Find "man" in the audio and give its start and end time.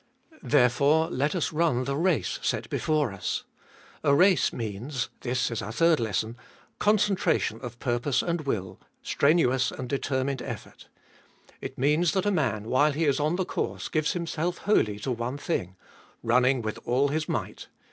12.31-12.63